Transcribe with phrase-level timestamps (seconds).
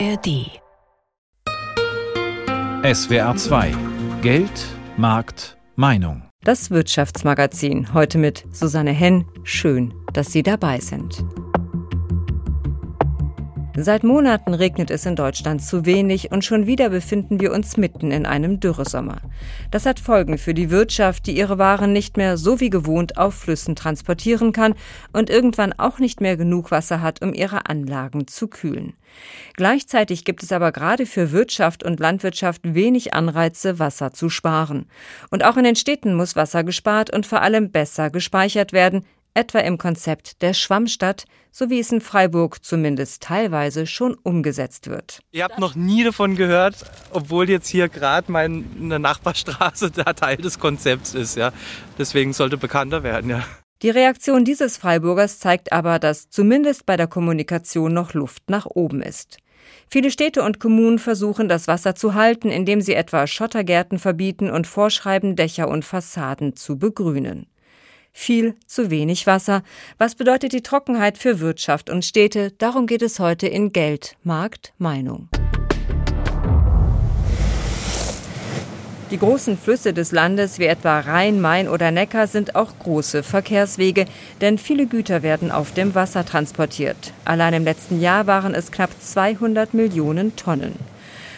[0.00, 0.60] ARD.
[2.82, 3.74] SWR 2
[4.22, 4.50] Geld,
[4.96, 6.28] Markt, Meinung.
[6.42, 9.24] Das Wirtschaftsmagazin heute mit Susanne Henn.
[9.44, 11.24] Schön, dass Sie dabei sind.
[13.76, 18.12] Seit Monaten regnet es in Deutschland zu wenig und schon wieder befinden wir uns mitten
[18.12, 19.20] in einem Dürresommer.
[19.72, 23.34] Das hat Folgen für die Wirtschaft, die ihre Waren nicht mehr so wie gewohnt auf
[23.34, 24.76] Flüssen transportieren kann
[25.12, 28.94] und irgendwann auch nicht mehr genug Wasser hat, um ihre Anlagen zu kühlen.
[29.56, 34.86] Gleichzeitig gibt es aber gerade für Wirtschaft und Landwirtschaft wenig Anreize, Wasser zu sparen.
[35.32, 39.58] Und auch in den Städten muss Wasser gespart und vor allem besser gespeichert werden, etwa
[39.58, 45.20] im Konzept der Schwammstadt, so wie es in Freiburg zumindest teilweise schon umgesetzt wird.
[45.32, 46.76] Ihr habt noch nie davon gehört,
[47.10, 48.64] obwohl jetzt hier gerade meine
[48.98, 51.36] Nachbarstraße der Teil des Konzepts ist.
[51.36, 51.52] Ja.
[51.98, 53.30] Deswegen sollte bekannter werden.
[53.30, 53.44] Ja.
[53.82, 59.02] Die Reaktion dieses Freiburgers zeigt aber, dass zumindest bei der Kommunikation noch Luft nach oben
[59.02, 59.38] ist.
[59.88, 64.66] Viele Städte und Kommunen versuchen, das Wasser zu halten, indem sie etwa Schottergärten verbieten und
[64.66, 67.46] vorschreiben, Dächer und Fassaden zu begrünen
[68.14, 69.62] viel zu wenig Wasser.
[69.98, 72.52] Was bedeutet die Trockenheit für Wirtschaft und Städte?
[72.56, 75.28] Darum geht es heute in Geld, Markt, Meinung.
[79.10, 84.06] Die großen Flüsse des Landes wie etwa Rhein, Main oder Neckar sind auch große Verkehrswege,
[84.40, 87.12] denn viele Güter werden auf dem Wasser transportiert.
[87.24, 90.74] Allein im letzten Jahr waren es knapp 200 Millionen Tonnen.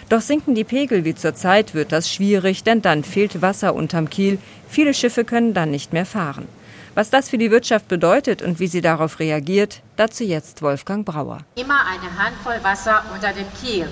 [0.08, 4.38] Doch sinken die Pegel wie zurzeit, wird das schwierig, denn dann fehlt Wasser unterm Kiel.
[4.68, 6.46] Viele Schiffe können dann nicht mehr fahren.
[6.96, 11.44] Was das für die Wirtschaft bedeutet und wie sie darauf reagiert, dazu jetzt Wolfgang Brauer.
[11.54, 13.86] Immer eine Handvoll Wasser unter dem Kiel.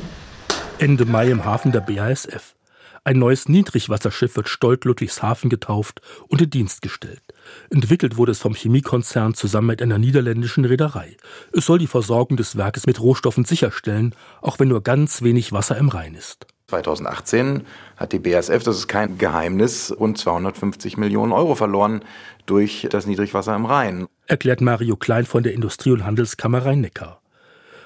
[0.79, 2.55] Ende Mai im Hafen der BASF.
[3.05, 7.21] Ein neues Niedrigwasserschiff wird Stolt Ludwigshafen getauft und in Dienst gestellt.
[7.69, 11.19] Entwickelt wurde es vom Chemiekonzern zusammen mit einer niederländischen Reederei.
[11.53, 15.77] Es soll die Versorgung des Werkes mit Rohstoffen sicherstellen, auch wenn nur ganz wenig Wasser
[15.77, 16.47] im Rhein ist.
[16.83, 17.63] 2018
[17.97, 22.03] hat die BASF, das ist kein Geheimnis, rund 250 Millionen Euro verloren
[22.47, 24.07] durch das Niedrigwasser im Rhein.
[24.27, 27.21] Erklärt Mario Klein von der Industrie- und Handelskammer Rhein-Neckar.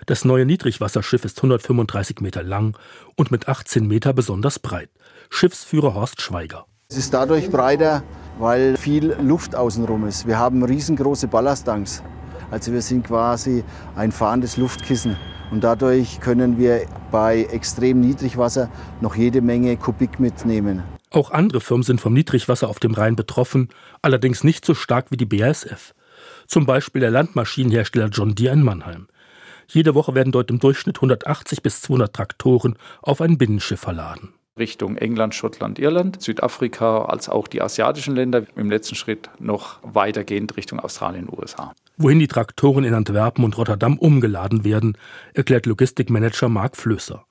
[0.06, 2.76] Das neue Niedrigwasserschiff ist 135 Meter lang
[3.16, 4.88] und mit 18 Meter besonders breit.
[5.28, 6.64] Schiffsführer Horst Schweiger.
[6.88, 8.02] Es ist dadurch breiter,
[8.38, 10.26] weil viel Luft außenrum ist.
[10.26, 12.02] Wir haben riesengroße Ballasttanks.
[12.50, 13.62] Also wir sind quasi
[13.96, 15.18] ein fahrendes Luftkissen.
[15.50, 18.70] Und dadurch können wir bei extrem Niedrigwasser
[19.00, 20.82] noch jede Menge Kubik mitnehmen.
[21.10, 23.70] Auch andere Firmen sind vom Niedrigwasser auf dem Rhein betroffen,
[24.02, 25.94] allerdings nicht so stark wie die BASF.
[26.46, 29.08] Zum Beispiel der Landmaschinenhersteller John Deere in Mannheim.
[29.68, 34.34] Jede Woche werden dort im Durchschnitt 180 bis 200 Traktoren auf ein Binnenschiff verladen.
[34.58, 40.56] Richtung England, Schottland, Irland, Südafrika, als auch die asiatischen Länder, im letzten Schritt noch weitergehend
[40.56, 41.74] Richtung Australien, USA.
[41.98, 44.96] Wohin die Traktoren in Antwerpen und Rotterdam umgeladen werden,
[45.34, 47.24] erklärt Logistikmanager Marc Flößer.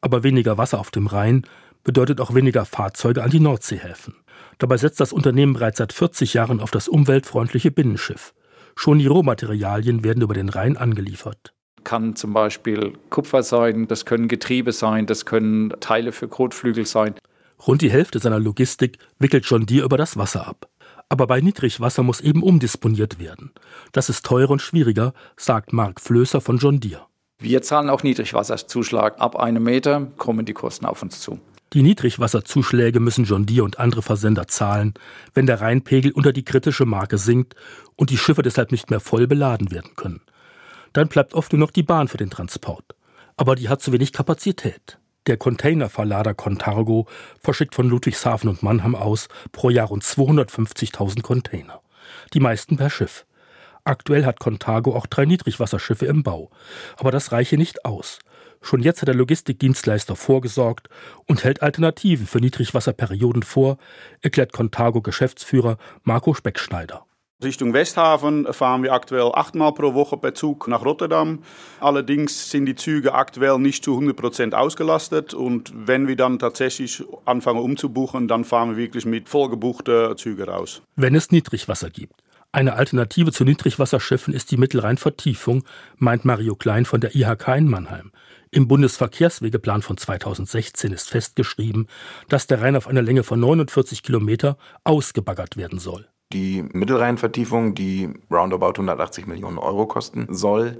[0.00, 1.42] Aber weniger Wasser auf dem Rhein
[1.82, 4.14] bedeutet auch weniger Fahrzeuge an die Nordseehäfen.
[4.58, 8.34] Dabei setzt das Unternehmen bereits seit 40 Jahren auf das umweltfreundliche Binnenschiff.
[8.76, 11.52] Schon die Rohmaterialien werden über den Rhein angeliefert
[11.88, 17.14] kann zum Beispiel Kupfer sein, das können Getriebe sein, das können Teile für Kotflügel sein.
[17.66, 20.68] Rund die Hälfte seiner Logistik wickelt John Deere über das Wasser ab.
[21.08, 23.52] Aber bei Niedrigwasser muss eben umdisponiert werden.
[23.92, 27.06] Das ist teurer und schwieriger, sagt Mark Flößer von John Deere.
[27.40, 29.20] Wir zahlen auch Niedrigwasserzuschlag.
[29.20, 31.38] Ab einem Meter kommen die Kosten auf uns zu.
[31.72, 34.94] Die Niedrigwasserzuschläge müssen John Deere und andere Versender zahlen,
[35.34, 37.54] wenn der Rheinpegel unter die kritische Marke sinkt
[37.94, 40.20] und die Schiffe deshalb nicht mehr voll beladen werden können.
[40.94, 42.84] Dann bleibt oft nur noch die Bahn für den Transport.
[43.36, 44.97] Aber die hat zu wenig Kapazität.
[45.28, 47.06] Der Containerverlader Contargo
[47.38, 51.82] verschickt von Ludwigshafen und Mannheim aus pro Jahr rund 250.000 Container.
[52.32, 53.26] Die meisten per Schiff.
[53.84, 56.50] Aktuell hat Contargo auch drei Niedrigwasserschiffe im Bau.
[56.96, 58.20] Aber das reiche nicht aus.
[58.62, 60.88] Schon jetzt hat der Logistikdienstleister vorgesorgt
[61.26, 63.76] und hält Alternativen für Niedrigwasserperioden vor,
[64.22, 67.04] erklärt Contargo Geschäftsführer Marco Speckschneider.
[67.40, 71.38] Richtung Westhafen fahren wir aktuell achtmal pro Woche per Zug nach Rotterdam.
[71.78, 75.34] Allerdings sind die Züge aktuell nicht zu 100 Prozent ausgelastet.
[75.34, 80.82] Und wenn wir dann tatsächlich anfangen umzubuchen, dann fahren wir wirklich mit vollgebuchten Zügen raus.
[80.96, 82.24] Wenn es Niedrigwasser gibt.
[82.50, 85.62] Eine Alternative zu Niedrigwasserschiffen ist die Mittelrhein-Vertiefung,
[85.96, 88.10] meint Mario Klein von der IHK in Mannheim.
[88.50, 91.86] Im Bundesverkehrswegeplan von 2016 ist festgeschrieben,
[92.28, 96.08] dass der Rhein auf einer Länge von 49 Kilometer ausgebaggert werden soll.
[96.34, 100.78] Die Mittelrheinvertiefung, die roundabout 180 Millionen Euro kosten soll,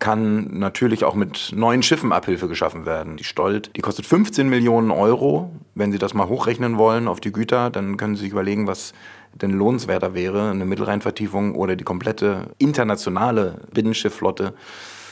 [0.00, 3.16] kann natürlich auch mit neuen Schiffen Abhilfe geschaffen werden.
[3.16, 5.52] Die Stolt, die kostet 15 Millionen Euro.
[5.76, 8.92] Wenn Sie das mal hochrechnen wollen auf die Güter, dann können Sie sich überlegen, was
[9.34, 14.54] denn lohnenswerter wäre, eine Mittelrheinvertiefung oder die komplette internationale Binnenschifflotte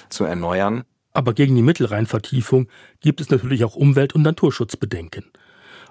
[0.09, 0.83] zu erneuern.
[1.13, 2.67] Aber gegen die Mittelrheinvertiefung
[3.01, 5.31] gibt es natürlich auch Umwelt- und Naturschutzbedenken.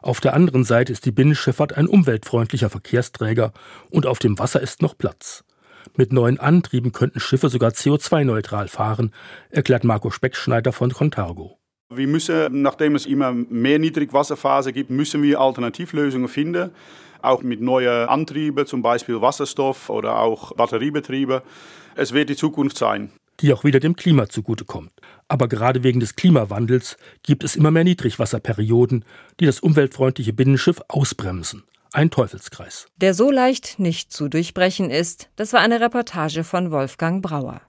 [0.08, 3.52] Auf der anderen Seite ist die Binnenschifffahrt ein umweltfreundlicher Verkehrsträger
[3.90, 5.44] und auf dem Wasser ist noch Platz.
[5.98, 9.12] Mit neuen Antrieben könnten Schiffe sogar CO2-neutral fahren,
[9.50, 11.58] erklärt Marco Speckschneider von Contargo.
[11.94, 16.72] Wir müssen, nachdem es immer mehr Niedrigwasserphase gibt, müssen wir Alternativlösungen finden.
[17.22, 21.44] Auch mit neuen Antrieben, zum Beispiel Wasserstoff oder auch Batteriebetriebe.
[21.96, 23.12] Es wird die Zukunft sein.
[23.40, 24.92] Die auch wieder dem Klima zugutekommt.
[25.28, 29.06] Aber gerade wegen des Klimawandels gibt es immer mehr Niedrigwasserperioden,
[29.40, 31.64] die das umweltfreundliche Binnenschiff ausbremsen.
[31.94, 32.88] Ein Teufelskreis.
[32.98, 37.62] Der so leicht nicht zu durchbrechen ist, das war eine Reportage von Wolfgang Brauer.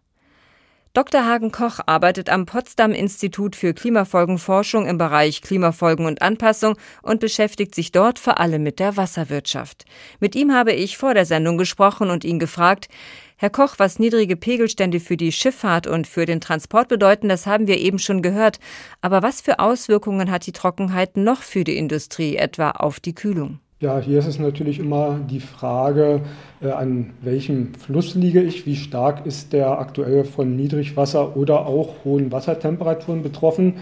[0.98, 1.24] Dr.
[1.24, 7.72] Hagen Koch arbeitet am Potsdam Institut für Klimafolgenforschung im Bereich Klimafolgen und Anpassung und beschäftigt
[7.76, 9.84] sich dort vor allem mit der Wasserwirtschaft.
[10.18, 12.88] Mit ihm habe ich vor der Sendung gesprochen und ihn gefragt,
[13.36, 17.68] Herr Koch, was niedrige Pegelstände für die Schifffahrt und für den Transport bedeuten, das haben
[17.68, 18.58] wir eben schon gehört.
[19.00, 23.60] Aber was für Auswirkungen hat die Trockenheit noch für die Industrie, etwa auf die Kühlung?
[23.80, 26.22] Ja, hier ist es natürlich immer die Frage,
[26.60, 32.04] äh, an welchem Fluss liege ich, wie stark ist der aktuell von Niedrigwasser oder auch
[32.04, 33.74] hohen Wassertemperaturen betroffen.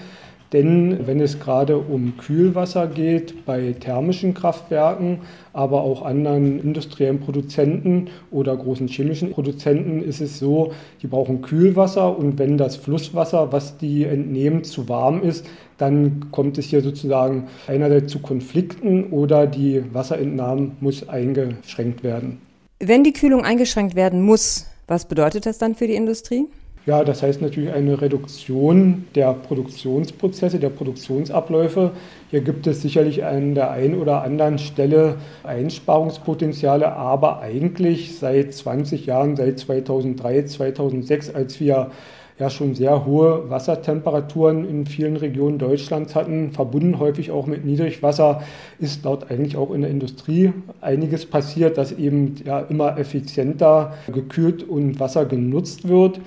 [0.53, 5.21] Denn wenn es gerade um Kühlwasser geht, bei thermischen Kraftwerken,
[5.55, 10.73] aber auch anderen industriellen Produzenten oder großen chemischen Produzenten, ist es so,
[11.03, 15.47] die brauchen Kühlwasser und wenn das Flusswasser, was die entnehmen, zu warm ist,
[15.79, 22.41] dann kommt es hier sozusagen einerseits zu Konflikten oder die Wasserentnahme muss eingeschränkt werden.
[22.79, 26.47] Wenn die Kühlung eingeschränkt werden muss, was bedeutet das dann für die Industrie?
[26.87, 31.91] Ja, das heißt natürlich eine Reduktion der Produktionsprozesse, der Produktionsabläufe.
[32.31, 39.07] Hier gibt es sicherlich an der einen oder anderen Stelle Einsparungspotenziale, aber eigentlich seit 20
[39.07, 41.91] Jahren, seit 2003, 2006, als wir
[42.39, 48.43] ja schon sehr hohe Wassertemperaturen in vielen Regionen Deutschlands hatten, verbunden häufig auch mit Niedrigwasser,
[48.79, 54.63] ist dort eigentlich auch in der Industrie einiges passiert, dass eben ja immer effizienter gekühlt
[54.63, 56.21] und Wasser genutzt wird.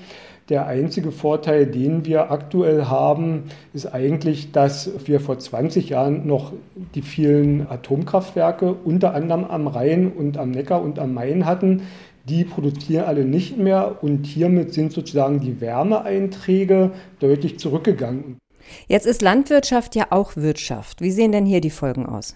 [0.50, 6.54] Der einzige Vorteil, den wir aktuell haben, ist eigentlich, dass wir vor 20 Jahren noch
[6.96, 11.84] die vielen Atomkraftwerke unter anderem am Rhein und am Neckar und am Main hatten.
[12.30, 18.38] Die produzieren alle nicht mehr und hiermit sind sozusagen die Wärmeeinträge deutlich zurückgegangen.
[18.88, 21.02] Jetzt ist Landwirtschaft ja auch Wirtschaft.
[21.02, 22.36] Wie sehen denn hier die Folgen aus?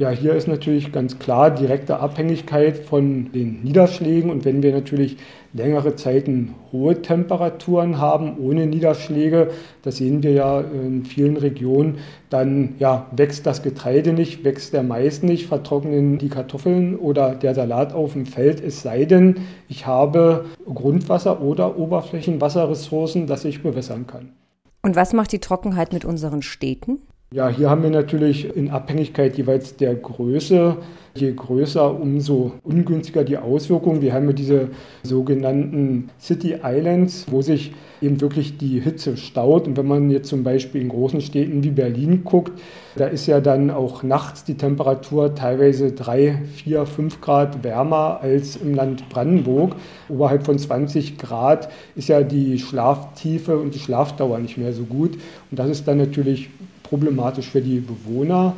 [0.00, 4.30] Ja, hier ist natürlich ganz klar direkte Abhängigkeit von den Niederschlägen.
[4.30, 5.18] Und wenn wir natürlich
[5.52, 9.50] längere Zeiten hohe Temperaturen haben, ohne Niederschläge,
[9.82, 11.98] das sehen wir ja in vielen Regionen,
[12.30, 17.54] dann ja, wächst das Getreide nicht, wächst der Mais nicht, vertrocknen die Kartoffeln oder der
[17.54, 19.36] Salat auf dem Feld, es sei denn,
[19.68, 24.30] ich habe Grundwasser oder Oberflächenwasserressourcen, das ich bewässern kann.
[24.80, 27.02] Und was macht die Trockenheit mit unseren Städten?
[27.32, 30.78] Ja, hier haben wir natürlich in Abhängigkeit jeweils der Größe,
[31.14, 34.02] je größer, umso ungünstiger die Auswirkungen.
[34.02, 34.70] Wir haben ja diese
[35.04, 37.72] sogenannten City Islands, wo sich
[38.02, 39.68] eben wirklich die Hitze staut.
[39.68, 42.60] Und wenn man jetzt zum Beispiel in großen Städten wie Berlin guckt,
[42.96, 48.56] da ist ja dann auch nachts die Temperatur teilweise drei, vier, fünf Grad wärmer als
[48.56, 49.76] im Land Brandenburg.
[50.08, 55.12] Oberhalb von 20 Grad ist ja die Schlaftiefe und die Schlafdauer nicht mehr so gut.
[55.52, 56.50] Und das ist dann natürlich
[56.90, 58.54] problematisch für die Bewohner.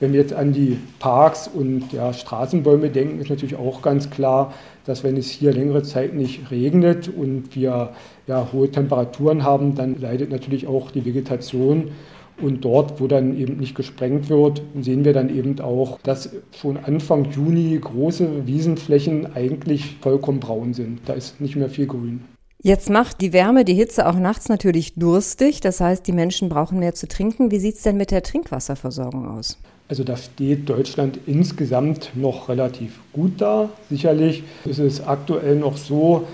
[0.00, 4.52] Wenn wir jetzt an die Parks und ja, Straßenbäume denken, ist natürlich auch ganz klar,
[4.84, 7.90] dass wenn es hier längere Zeit nicht regnet und wir
[8.26, 11.92] ja, hohe Temperaturen haben, dann leidet natürlich auch die Vegetation.
[12.38, 16.30] Und dort, wo dann eben nicht gesprengt wird, sehen wir dann eben auch, dass
[16.60, 21.00] schon Anfang Juni große Wiesenflächen eigentlich vollkommen braun sind.
[21.06, 22.35] Da ist nicht mehr viel Grün.
[22.62, 25.60] Jetzt macht die Wärme, die Hitze auch nachts natürlich durstig.
[25.60, 27.50] Das heißt, die Menschen brauchen mehr zu trinken.
[27.50, 29.58] Wie sieht es denn mit der Trinkwasserversorgung aus?
[29.88, 33.68] Also da steht Deutschland insgesamt noch relativ gut da.
[33.88, 36.26] Sicherlich ist es aktuell noch so,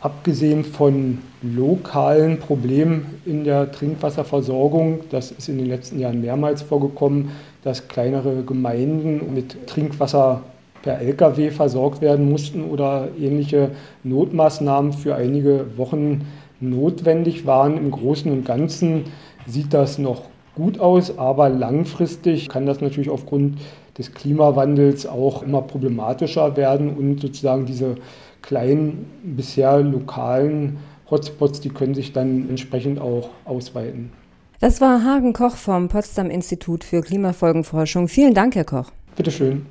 [0.00, 7.30] abgesehen von lokalen Problemen in der Trinkwasserversorgung, das ist in den letzten Jahren mehrmals vorgekommen,
[7.62, 10.42] dass kleinere Gemeinden mit Trinkwasser
[10.82, 13.70] per Lkw versorgt werden mussten oder ähnliche
[14.04, 16.26] Notmaßnahmen für einige Wochen
[16.60, 17.76] notwendig waren.
[17.76, 19.04] Im Großen und Ganzen
[19.46, 20.22] sieht das noch
[20.54, 23.58] gut aus, aber langfristig kann das natürlich aufgrund
[23.98, 27.96] des Klimawandels auch immer problematischer werden und sozusagen diese
[28.40, 30.78] kleinen, bisher lokalen
[31.10, 34.12] Hotspots, die können sich dann entsprechend auch ausweiten.
[34.60, 38.08] Das war Hagen Koch vom Potsdam Institut für Klimafolgenforschung.
[38.08, 38.90] Vielen Dank, Herr Koch.
[39.16, 39.66] Bitteschön.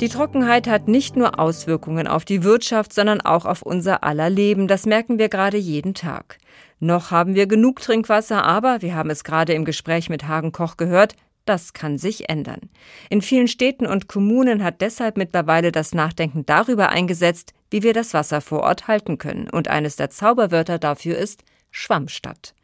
[0.00, 4.66] Die Trockenheit hat nicht nur Auswirkungen auf die Wirtschaft, sondern auch auf unser aller Leben.
[4.66, 6.38] Das merken wir gerade jeden Tag.
[6.80, 10.76] Noch haben wir genug Trinkwasser, aber wir haben es gerade im Gespräch mit Hagen Koch
[10.76, 12.70] gehört, das kann sich ändern.
[13.08, 18.14] In vielen Städten und Kommunen hat deshalb mittlerweile das Nachdenken darüber eingesetzt, wie wir das
[18.14, 19.48] Wasser vor Ort halten können.
[19.48, 22.54] Und eines der Zauberwörter dafür ist Schwammstadt.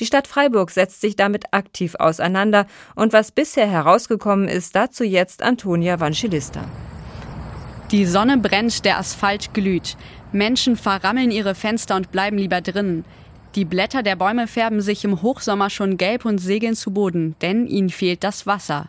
[0.00, 5.42] Die Stadt Freiburg setzt sich damit aktiv auseinander und was bisher herausgekommen ist, dazu jetzt
[5.42, 6.64] Antonia Vanschilista.
[7.90, 9.96] Die Sonne brennt, der Asphalt glüht.
[10.32, 13.04] Menschen verrammeln ihre Fenster und bleiben lieber drinnen.
[13.54, 17.66] Die Blätter der Bäume färben sich im Hochsommer schon gelb und segeln zu Boden, denn
[17.66, 18.88] ihnen fehlt das Wasser.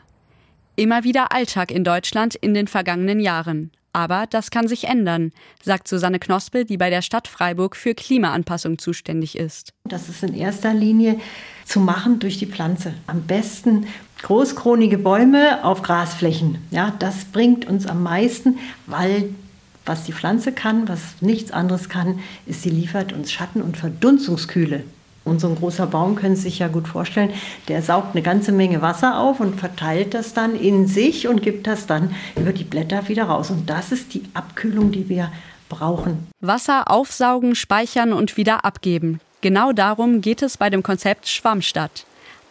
[0.77, 3.71] Immer wieder Alltag in Deutschland in den vergangenen Jahren.
[3.93, 5.31] Aber das kann sich ändern,
[5.63, 9.73] sagt Susanne Knospe, die bei der Stadt Freiburg für Klimaanpassung zuständig ist.
[9.87, 11.19] Das ist in erster Linie
[11.65, 12.95] zu machen durch die Pflanze.
[13.05, 13.85] Am besten
[14.23, 16.57] großkronige Bäume auf Grasflächen.
[16.71, 18.57] Ja, das bringt uns am meisten,
[18.87, 19.29] weil
[19.85, 24.83] was die Pflanze kann, was nichts anderes kann, ist, sie liefert uns Schatten und Verdunstungskühle.
[25.25, 27.31] Und so ein großer Baum können Sie sich ja gut vorstellen,
[27.67, 31.65] der saugt eine ganze Menge Wasser auf und verteilt das dann in sich und gibt
[31.65, 33.49] das dann über die Blätter wieder raus.
[33.49, 35.31] Und das ist die Abkühlung, die wir
[35.69, 36.27] brauchen.
[36.41, 39.19] Wasser aufsaugen, speichern und wieder abgeben.
[39.41, 42.05] Genau darum geht es bei dem Konzept Schwammstadt.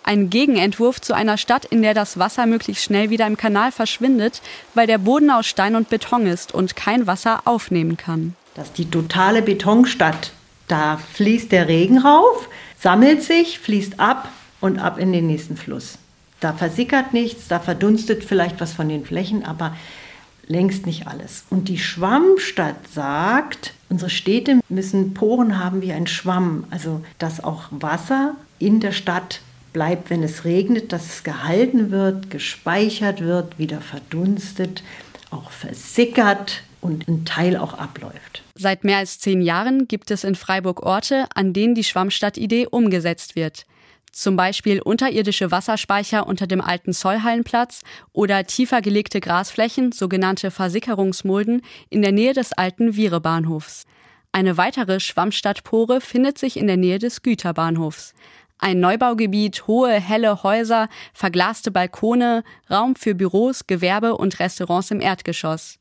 [0.04, 4.42] Ein Gegenentwurf zu einer Stadt, in der das Wasser möglichst schnell wieder im Kanal verschwindet,
[4.74, 8.34] weil der Boden aus Stein und Beton ist und kein Wasser aufnehmen kann.
[8.54, 10.32] Das ist die totale Betonstadt.
[10.66, 12.48] Da fließt der Regen rauf,
[12.82, 14.28] sammelt sich, fließt ab
[14.60, 15.98] und ab in den nächsten Fluss.
[16.40, 19.76] Da versickert nichts, da verdunstet vielleicht was von den Flächen, aber
[20.48, 21.44] längst nicht alles.
[21.50, 27.68] Und die Schwammstadt sagt, unsere Städte müssen Poren haben wie ein Schwamm, also dass auch
[27.70, 29.40] Wasser in der Stadt
[29.72, 34.82] bleibt, wenn es regnet, dass es gehalten wird, gespeichert wird, wieder verdunstet,
[35.30, 38.42] auch versickert und ein Teil auch abläuft.
[38.54, 43.36] Seit mehr als zehn Jahren gibt es in Freiburg Orte, an denen die Schwammstadtidee umgesetzt
[43.36, 43.64] wird.
[44.10, 47.80] Zum Beispiel unterirdische Wasserspeicher unter dem alten Zollhallenplatz
[48.12, 53.84] oder tiefer gelegte Grasflächen, sogenannte Versickerungsmulden, in der Nähe des alten Virebahnhofs.
[54.30, 58.12] Eine weitere Schwammstadtpore findet sich in der Nähe des Güterbahnhofs.
[58.58, 65.78] Ein Neubaugebiet, hohe, helle Häuser, verglaste Balkone, Raum für Büros, Gewerbe und Restaurants im Erdgeschoss.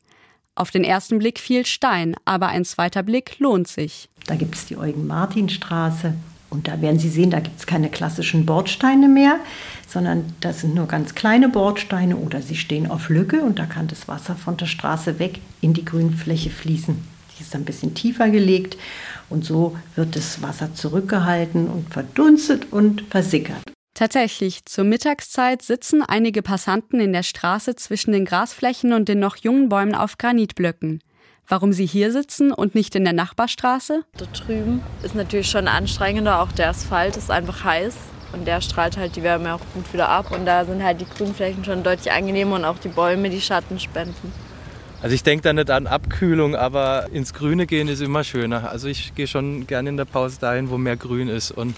[0.54, 4.10] Auf den ersten Blick viel Stein, aber ein zweiter Blick lohnt sich.
[4.26, 6.14] Da gibt es die Eugen-Martin-Straße.
[6.50, 9.40] Und da werden Sie sehen, da gibt es keine klassischen Bordsteine mehr,
[9.88, 13.88] sondern das sind nur ganz kleine Bordsteine oder sie stehen auf Lücke und da kann
[13.88, 17.02] das Wasser von der Straße weg in die Grünfläche fließen.
[17.38, 18.76] Die ist ein bisschen tiefer gelegt
[19.30, 23.62] und so wird das Wasser zurückgehalten und verdunstet und versickert.
[23.94, 29.36] Tatsächlich, zur Mittagszeit sitzen einige Passanten in der Straße zwischen den Grasflächen und den noch
[29.36, 31.02] jungen Bäumen auf Granitblöcken.
[31.46, 34.04] Warum sie hier sitzen und nicht in der Nachbarstraße?
[34.16, 37.94] Da drüben ist natürlich schon anstrengender, auch der Asphalt ist einfach heiß
[38.32, 41.06] und der strahlt halt die Wärme auch gut wieder ab und da sind halt die
[41.06, 44.32] Grünflächen schon deutlich angenehmer und auch die Bäume, die Schatten spenden.
[45.02, 48.70] Also ich denke da nicht an Abkühlung, aber ins Grüne gehen ist immer schöner.
[48.70, 51.50] Also ich gehe schon gerne in der Pause dahin, wo mehr Grün ist.
[51.50, 51.74] Und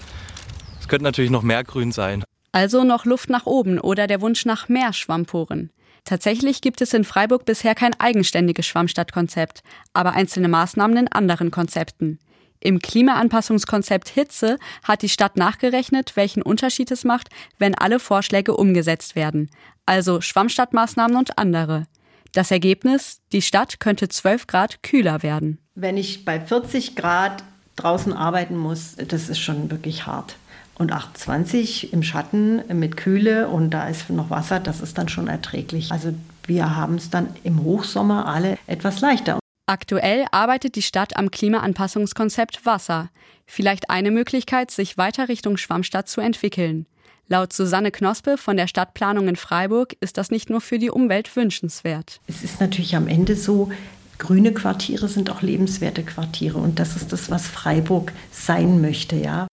[0.85, 2.23] es könnte natürlich noch mehr Grün sein.
[2.51, 5.71] Also noch Luft nach oben oder der Wunsch nach mehr Schwammporen.
[6.03, 9.63] Tatsächlich gibt es in Freiburg bisher kein eigenständiges Schwammstadtkonzept,
[9.93, 12.19] aber einzelne Maßnahmen in anderen Konzepten.
[12.59, 19.15] Im Klimaanpassungskonzept Hitze hat die Stadt nachgerechnet, welchen Unterschied es macht, wenn alle Vorschläge umgesetzt
[19.15, 19.49] werden.
[19.87, 21.87] Also Schwammstadtmaßnahmen und andere.
[22.31, 25.57] Das Ergebnis, die Stadt könnte 12 Grad kühler werden.
[25.73, 27.43] Wenn ich bei 40 Grad
[27.75, 30.37] draußen arbeiten muss, das ist schon wirklich hart.
[30.77, 35.27] Und 28 im Schatten mit Kühle und da ist noch Wasser, das ist dann schon
[35.27, 35.91] erträglich.
[35.91, 36.13] Also
[36.45, 39.39] wir haben es dann im Hochsommer alle etwas leichter.
[39.67, 43.09] Aktuell arbeitet die Stadt am Klimaanpassungskonzept Wasser.
[43.47, 46.85] Vielleicht eine Möglichkeit, sich weiter Richtung Schwammstadt zu entwickeln.
[47.27, 51.35] Laut Susanne Knospe von der Stadtplanung in Freiburg ist das nicht nur für die Umwelt
[51.35, 52.19] wünschenswert.
[52.27, 53.71] Es ist natürlich am Ende so,
[54.19, 59.47] grüne Quartiere sind auch lebenswerte Quartiere und das ist das, was Freiburg sein möchte, ja.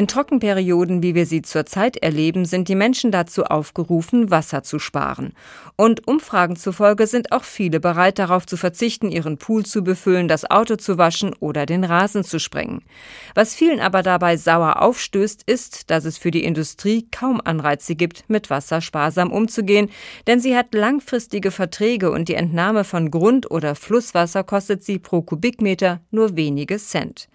[0.00, 5.34] In Trockenperioden, wie wir sie zurzeit erleben, sind die Menschen dazu aufgerufen, Wasser zu sparen.
[5.76, 10.50] Und Umfragen zufolge sind auch viele bereit darauf zu verzichten, ihren Pool zu befüllen, das
[10.50, 12.80] Auto zu waschen oder den Rasen zu sprengen.
[13.34, 18.24] Was vielen aber dabei sauer aufstößt, ist, dass es für die Industrie kaum Anreize gibt,
[18.26, 19.90] mit Wasser sparsam umzugehen,
[20.26, 25.20] denn sie hat langfristige Verträge und die Entnahme von Grund- oder Flusswasser kostet sie pro
[25.20, 27.28] Kubikmeter nur wenige Cent.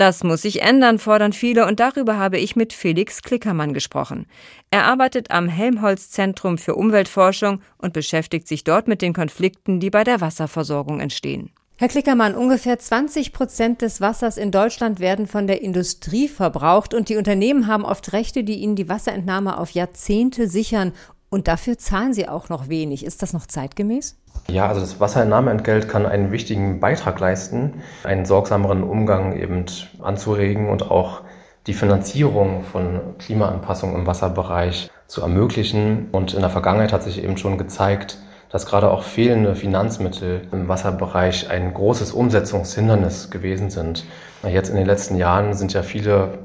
[0.00, 4.24] Das muss sich ändern, fordern viele, und darüber habe ich mit Felix Klickermann gesprochen.
[4.70, 10.02] Er arbeitet am Helmholtz-Zentrum für Umweltforschung und beschäftigt sich dort mit den Konflikten, die bei
[10.02, 11.50] der Wasserversorgung entstehen.
[11.76, 17.10] Herr Klickermann, ungefähr 20 Prozent des Wassers in Deutschland werden von der Industrie verbraucht und
[17.10, 20.94] die Unternehmen haben oft Rechte, die ihnen die Wasserentnahme auf Jahrzehnte sichern.
[21.28, 23.04] Und dafür zahlen sie auch noch wenig.
[23.04, 24.16] Ist das noch zeitgemäß?
[24.50, 29.64] Ja, also das Wasserentnahmeentgelt kann einen wichtigen Beitrag leisten, einen sorgsameren Umgang eben
[30.02, 31.20] anzuregen und auch
[31.68, 36.08] die Finanzierung von Klimaanpassung im Wasserbereich zu ermöglichen.
[36.10, 38.18] Und in der Vergangenheit hat sich eben schon gezeigt,
[38.50, 44.04] dass gerade auch fehlende Finanzmittel im Wasserbereich ein großes Umsetzungshindernis gewesen sind.
[44.42, 46.38] Jetzt in den letzten Jahren sind ja viele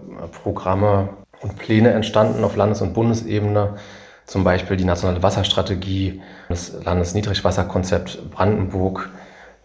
[0.44, 1.10] Programme
[1.42, 3.76] und Pläne entstanden auf Landes- und Bundesebene,
[4.26, 9.10] zum Beispiel die nationale Wasserstrategie, das Landesniedrigwasserkonzept Brandenburg.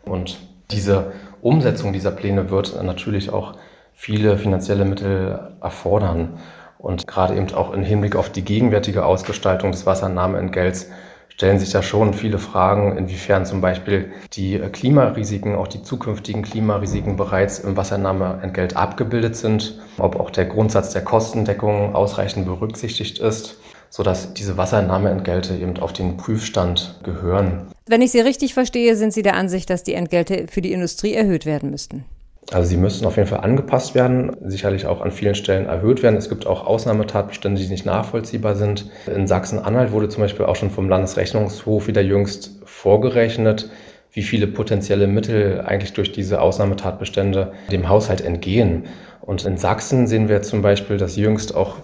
[0.04, 0.38] Und
[0.70, 3.54] diese Umsetzung dieser Pläne wird natürlich auch
[3.94, 6.38] viele finanzielle Mittel erfordern.
[6.78, 10.90] Und gerade eben auch im Hinblick auf die gegenwärtige Ausgestaltung des Wasserentnahmeentgelts
[11.28, 17.16] stellen sich da schon viele Fragen, inwiefern zum Beispiel die Klimarisiken, auch die zukünftigen Klimarisiken
[17.16, 23.56] bereits im Wasserentnahmeentgelt abgebildet sind, ob auch der Grundsatz der Kostendeckung ausreichend berücksichtigt ist
[23.90, 27.66] sodass diese Wasserentnahmeentgelte eben auf den Prüfstand gehören.
[27.86, 31.12] Wenn ich Sie richtig verstehe, sind Sie der Ansicht, dass die Entgelte für die Industrie
[31.12, 32.04] erhöht werden müssten?
[32.52, 36.16] Also sie müssen auf jeden Fall angepasst werden, sicherlich auch an vielen Stellen erhöht werden.
[36.16, 38.90] Es gibt auch Ausnahmetatbestände, die nicht nachvollziehbar sind.
[39.06, 43.70] In Sachsen-Anhalt wurde zum Beispiel auch schon vom Landesrechnungshof wieder jüngst vorgerechnet,
[44.12, 48.86] wie viele potenzielle Mittel eigentlich durch diese Ausnahmetatbestände dem Haushalt entgehen.
[49.20, 51.76] Und in Sachsen sehen wir zum Beispiel, dass jüngst auch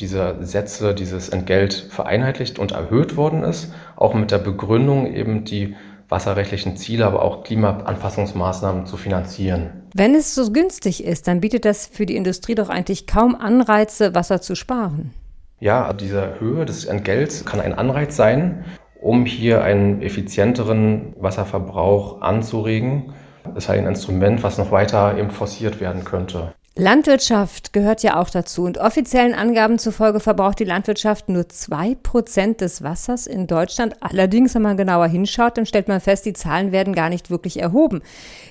[0.00, 5.76] diese Sätze, dieses Entgelt vereinheitlicht und erhöht worden ist, auch mit der Begründung eben die
[6.08, 9.84] wasserrechtlichen Ziele, aber auch Klimaanpassungsmaßnahmen zu finanzieren.
[9.94, 14.14] Wenn es so günstig ist, dann bietet das für die Industrie doch eigentlich kaum Anreize,
[14.14, 15.12] Wasser zu sparen.
[15.60, 18.64] Ja, diese Höhe des Entgelts kann ein Anreiz sein,
[19.00, 23.14] um hier einen effizienteren Wasserverbrauch anzuregen.
[23.44, 26.54] Das ist ein Instrument, was noch weiter eben forciert werden könnte.
[26.76, 32.60] Landwirtschaft gehört ja auch dazu und offiziellen Angaben zufolge verbraucht die Landwirtschaft nur zwei Prozent
[32.60, 33.94] des Wassers in Deutschland.
[34.00, 37.60] Allerdings, wenn man genauer hinschaut, dann stellt man fest, die Zahlen werden gar nicht wirklich
[37.60, 38.02] erhoben.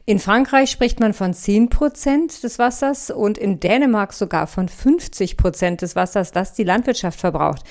[0.05, 5.36] In Frankreich spricht man von zehn Prozent des Wassers und in Dänemark sogar von 50
[5.36, 7.63] Prozent des Wassers, das die Landwirtschaft verbraucht.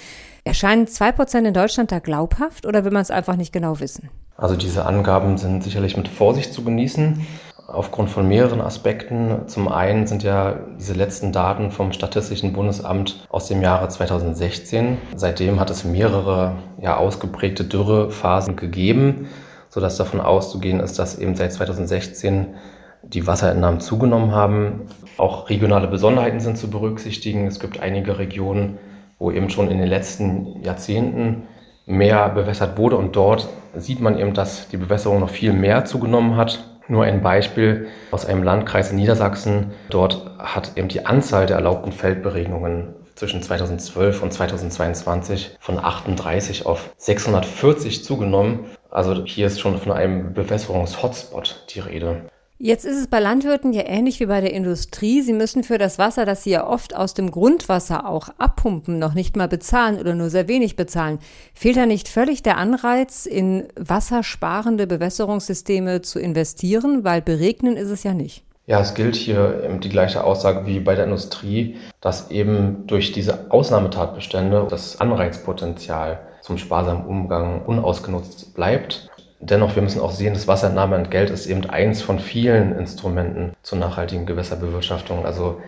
[0.44, 4.10] Erscheinen zwei Prozent in Deutschland da glaubhaft oder will man es einfach nicht genau wissen?
[4.36, 7.26] Also diese Angaben sind sicherlich mit Vorsicht zu genießen
[7.66, 9.46] aufgrund von mehreren Aspekten.
[9.46, 14.98] Zum einen sind ja diese letzten Daten vom Statistischen Bundesamt aus dem Jahre 2016.
[15.14, 19.28] Seitdem hat es mehrere ja, ausgeprägte Dürrephasen gegeben,
[19.68, 22.54] sodass davon auszugehen ist, dass eben seit 2016
[23.02, 24.82] die Wasserentnahmen zugenommen haben.
[25.16, 27.46] Auch regionale Besonderheiten sind zu berücksichtigen.
[27.46, 28.78] Es gibt einige Regionen,
[29.18, 31.44] wo eben schon in den letzten Jahrzehnten
[31.86, 36.36] mehr bewässert wurde und dort sieht man eben, dass die Bewässerung noch viel mehr zugenommen
[36.36, 39.72] hat nur ein Beispiel aus einem Landkreis in Niedersachsen.
[39.90, 46.90] Dort hat eben die Anzahl der erlaubten Feldberegnungen zwischen 2012 und 2022 von 38 auf
[46.98, 48.66] 640 zugenommen.
[48.90, 52.22] Also hier ist schon von einem Bewässerungs-Hotspot die Rede.
[52.64, 55.20] Jetzt ist es bei Landwirten ja ähnlich wie bei der Industrie.
[55.22, 59.14] Sie müssen für das Wasser, das sie ja oft aus dem Grundwasser auch abpumpen, noch
[59.14, 61.18] nicht mal bezahlen oder nur sehr wenig bezahlen.
[61.54, 67.02] Fehlt da nicht völlig der Anreiz, in wassersparende Bewässerungssysteme zu investieren?
[67.02, 68.44] Weil beregnen ist es ja nicht.
[68.66, 73.50] Ja, es gilt hier die gleiche Aussage wie bei der Industrie, dass eben durch diese
[73.50, 79.10] Ausnahmetatbestände das Anreizpotenzial zum sparsamen Umgang unausgenutzt bleibt.
[79.44, 84.24] Dennoch, wir müssen auch sehen, das Wasserentnahmeentgelt ist eben eins von vielen Instrumenten zur nachhaltigen
[84.24, 85.26] Gewässerbewirtschaftung.
[85.26, 85.60] Also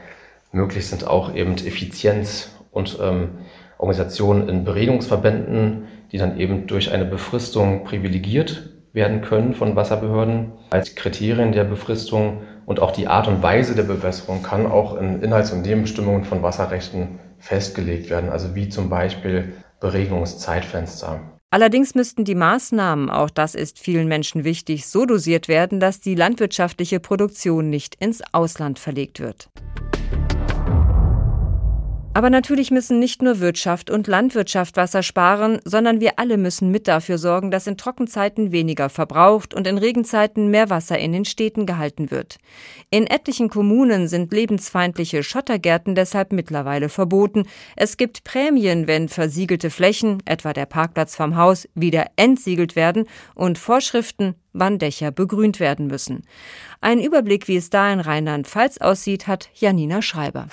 [0.53, 3.31] möglich sind auch eben Effizienz und ähm,
[3.79, 10.53] Organisationen in Beredungsverbänden, die dann eben durch eine Befristung privilegiert werden können von Wasserbehörden.
[10.71, 15.21] Als Kriterien der Befristung und auch die Art und Weise der Bewässerung kann auch in
[15.21, 21.21] Inhalts- und Nebenbestimmungen von Wasserrechten festgelegt werden, also wie zum Beispiel Beregnungszeitfenster.
[21.55, 26.17] Allerdings müssten die Maßnahmen, auch das ist vielen Menschen wichtig, so dosiert werden, dass die
[26.17, 29.51] landwirtschaftliche Produktion nicht ins Ausland verlegt wird.
[32.17, 36.87] Aber natürlich müssen nicht nur Wirtschaft und Landwirtschaft Wasser sparen, sondern wir alle müssen mit
[36.87, 41.67] dafür sorgen, dass in Trockenzeiten weniger verbraucht und in Regenzeiten mehr Wasser in den Städten
[41.67, 42.39] gehalten wird.
[42.89, 47.49] In etlichen Kommunen sind lebensfeindliche Schottergärten deshalb mittlerweile verboten.
[47.75, 53.59] Es gibt Prämien, wenn versiegelte Flächen, etwa der Parkplatz vom Haus, wieder entsiegelt werden und
[53.59, 56.23] Vorschriften, wann Dächer begrünt werden müssen.
[56.81, 60.47] Ein Überblick, wie es da in Rheinland-Pfalz aussieht, hat Janina Schreiber.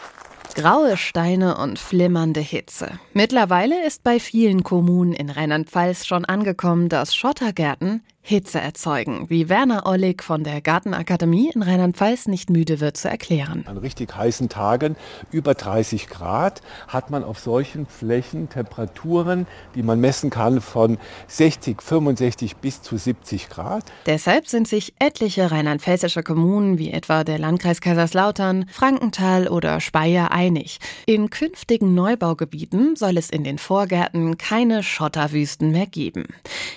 [0.55, 2.99] Graue Steine und flimmernde Hitze.
[3.13, 9.87] Mittlerweile ist bei vielen Kommunen in Rheinland-Pfalz schon angekommen, dass Schottergärten Hitze erzeugen, wie Werner
[9.87, 13.65] Ollig von der Gartenakademie in Rheinland-Pfalz nicht müde wird zu erklären.
[13.65, 14.95] An richtig heißen Tagen
[15.31, 21.81] über 30 Grad hat man auf solchen Flächen Temperaturen, die man messen kann von 60,
[21.81, 23.85] 65 bis zu 70 Grad.
[24.05, 30.77] Deshalb sind sich etliche rheinland-pfälzische Kommunen wie etwa der Landkreis Kaiserslautern, Frankenthal oder Speyer einig.
[31.07, 36.27] In künftigen Neubaugebieten soll es in den Vorgärten keine Schotterwüsten mehr geben.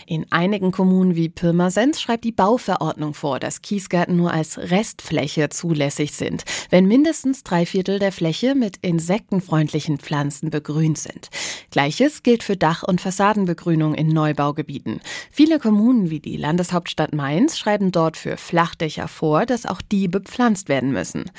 [0.07, 6.13] In einigen Kommunen wie Pirmasens schreibt die Bauverordnung vor, dass Kiesgärten nur als Restfläche zulässig
[6.13, 11.29] sind, wenn mindestens drei Viertel der Fläche mit insektenfreundlichen Pflanzen begrünt sind.
[11.71, 15.01] Gleiches gilt für Dach- und Fassadenbegrünung in Neubaugebieten.
[15.31, 20.69] Viele Kommunen wie die Landeshauptstadt Mainz schreiben dort für Flachdächer vor, dass auch die bepflanzt
[20.69, 21.31] werden müssen.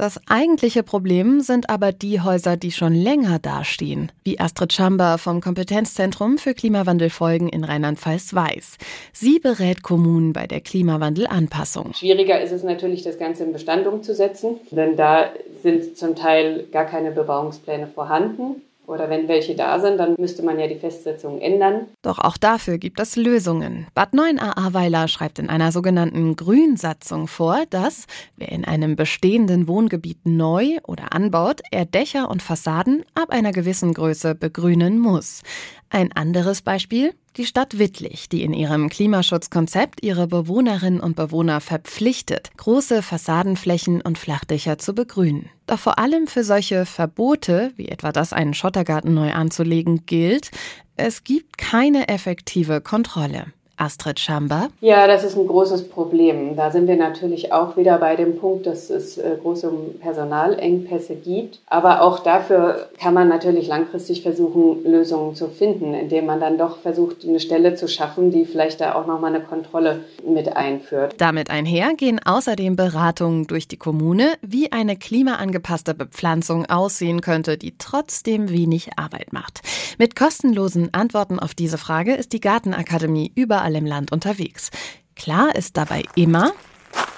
[0.00, 5.42] Das eigentliche Problem sind aber die Häuser, die schon länger dastehen, wie Astrid Schamber vom
[5.42, 8.78] Kompetenzzentrum für Klimawandelfolgen in Rheinland-Pfalz weiß.
[9.12, 11.92] Sie berät Kommunen bei der Klimawandelanpassung.
[11.92, 16.86] Schwieriger ist es natürlich, das Ganze in Bestand umzusetzen, denn da sind zum Teil gar
[16.86, 18.62] keine Bebauungspläne vorhanden.
[18.90, 21.86] Oder wenn welche da sind, dann müsste man ja die Festsetzung ändern.
[22.02, 23.86] Doch auch dafür gibt es Lösungen.
[23.94, 30.26] Bad 9a Ahrweiler schreibt in einer sogenannten Grünsatzung vor, dass wer in einem bestehenden Wohngebiet
[30.26, 35.42] neu oder anbaut, er Dächer und Fassaden ab einer gewissen Größe begrünen muss.
[35.88, 42.50] Ein anderes Beispiel, die Stadt Wittlich, die in ihrem Klimaschutzkonzept ihre Bewohnerinnen und Bewohner verpflichtet,
[42.56, 45.48] große Fassadenflächen und Flachdächer zu begrünen.
[45.66, 50.50] Doch vor allem für solche Verbote, wie etwa das, einen Schottergarten neu anzulegen, gilt,
[50.96, 53.52] es gibt keine effektive Kontrolle.
[53.80, 54.68] Astrid Schamber?
[54.80, 56.54] Ja, das ist ein großes Problem.
[56.56, 61.60] Da sind wir natürlich auch wieder bei dem Punkt, dass es äh, große Personalengpässe gibt.
[61.66, 66.78] Aber auch dafür kann man natürlich langfristig versuchen, Lösungen zu finden, indem man dann doch
[66.78, 71.14] versucht, eine Stelle zu schaffen, die vielleicht da auch nochmal eine Kontrolle mit einführt.
[71.18, 77.74] Damit einher gehen außerdem Beratungen durch die Kommune, wie eine klimaangepasste Bepflanzung aussehen könnte, die
[77.78, 79.62] trotzdem wenig Arbeit macht.
[79.98, 84.70] Mit kostenlosen Antworten auf diese Frage ist die Gartenakademie überall überall im Land unterwegs.
[85.16, 86.52] Klar ist dabei immer,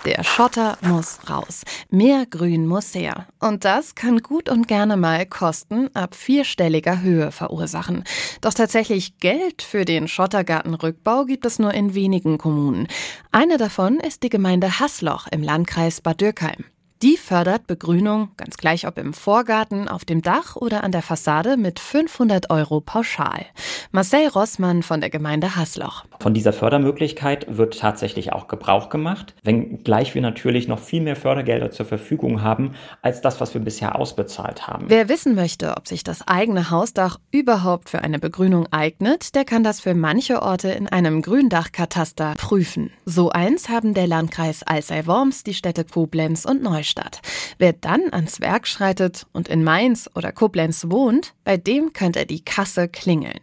[0.05, 1.63] der Schotter muss raus.
[1.89, 3.27] Mehr Grün muss her.
[3.41, 8.05] Und das kann gut und gerne mal Kosten ab vierstelliger Höhe verursachen.
[8.41, 12.89] Doch tatsächlich Geld für den Schottergartenrückbau gibt es nur in wenigen Kommunen.
[13.31, 16.65] Eine davon ist die Gemeinde Hassloch im Landkreis Bad Dürkheim.
[17.03, 21.57] Die fördert Begrünung, ganz gleich ob im Vorgarten, auf dem Dach oder an der Fassade,
[21.57, 23.45] mit 500 Euro pauschal.
[23.91, 26.05] Marcel Rossmann von der Gemeinde Hasloch.
[26.21, 31.73] Von dieser Fördermöglichkeit wird tatsächlich auch Gebrauch gemacht, wenngleich wir natürlich noch viel mehr Fördergelder
[31.73, 34.85] zur Verfügung haben, als das, was wir bisher ausbezahlt haben.
[34.87, 39.65] Wer wissen möchte, ob sich das eigene Hausdach überhaupt für eine Begrünung eignet, der kann
[39.65, 42.93] das für manche Orte in einem Gründachkataster prüfen.
[43.07, 46.92] So eins haben der Landkreis Alzey-Worms, die Städte Koblenz und Neustadt.
[46.93, 47.21] Stadt.
[47.59, 52.45] Wer dann ans Werk schreitet und in Mainz oder Koblenz wohnt, bei dem könnte die
[52.45, 53.41] Kasse klingeln.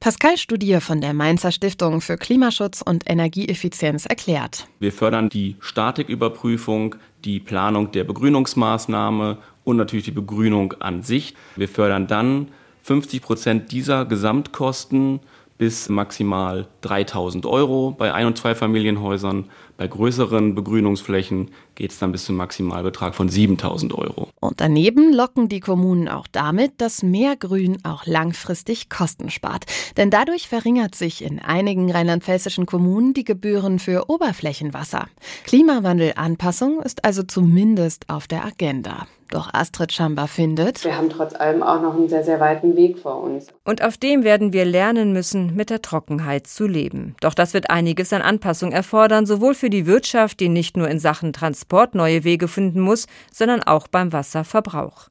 [0.00, 4.66] Pascal Studier von der Mainzer Stiftung für Klimaschutz und Energieeffizienz erklärt.
[4.78, 11.34] Wir fördern die Statiküberprüfung, die Planung der Begrünungsmaßnahme und natürlich die Begrünung an sich.
[11.56, 12.48] Wir fördern dann
[12.82, 15.20] 50 Prozent dieser Gesamtkosten
[15.58, 19.50] bis maximal 3000 Euro bei Ein- und Zweifamilienhäusern.
[19.76, 24.28] Bei größeren Begrünungsflächen geht es dann bis zum Maximalbetrag von 7000 Euro.
[24.38, 29.64] Und daneben locken die Kommunen auch damit, dass mehr Grün auch langfristig Kosten spart.
[29.96, 35.08] Denn dadurch verringert sich in einigen rheinland-pfälzischen Kommunen die Gebühren für Oberflächenwasser.
[35.44, 39.06] Klimawandelanpassung ist also zumindest auf der Agenda.
[39.30, 42.98] Doch Astrid Schamba findet, wir haben trotz allem auch noch einen sehr, sehr weiten Weg
[42.98, 43.46] vor uns.
[43.64, 47.14] Und auf dem werden wir lernen müssen, mit der Trockenheit zu leben.
[47.20, 50.98] Doch das wird einiges an Anpassung erfordern, sowohl für die Wirtschaft, die nicht nur in
[50.98, 51.32] Sachen
[51.70, 55.08] Transport neue Wege finden muss, sondern auch beim Wasserverbrauch.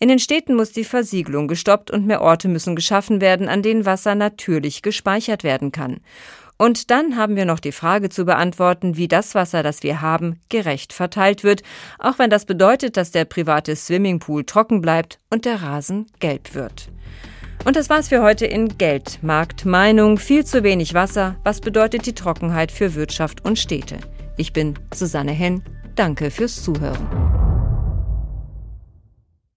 [0.00, 3.86] In den Städten muss die Versiegelung gestoppt und mehr Orte müssen geschaffen werden, an denen
[3.86, 6.00] Wasser natürlich gespeichert werden kann.
[6.58, 10.40] Und dann haben wir noch die Frage zu beantworten, wie das Wasser, das wir haben,
[10.48, 11.62] gerecht verteilt wird,
[12.00, 16.88] auch wenn das bedeutet, dass der private Swimmingpool trocken bleibt und der Rasen gelb wird.
[17.64, 22.04] Und das war's für heute in Geld, Markt, Meinung, viel zu wenig Wasser, was bedeutet
[22.04, 23.98] die Trockenheit für Wirtschaft und Städte.
[24.36, 25.62] Ich bin Susanne Henn,
[26.00, 27.39] danke fürs Zuhören.